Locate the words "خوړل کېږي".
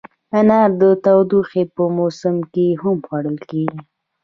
3.07-3.79